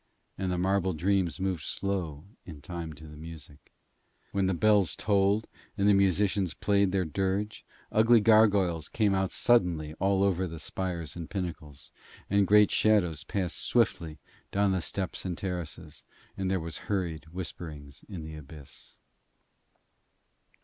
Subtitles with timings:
[0.35, 3.71] And the marble dreams moved slow in time to the music.
[4.31, 9.93] When the bells tolled and the musicians played their dirge, ugly gargoyles came out suddenly
[9.99, 11.91] all over the spires and pinnacles,
[12.31, 14.17] and great shadows passed swiftly
[14.49, 16.03] down the steps and terraces,
[16.35, 18.97] and there was hurried whispering in the abyss.